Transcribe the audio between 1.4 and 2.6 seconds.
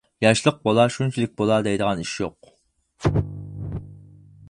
بولا. دەيدىغان ئىش يوق.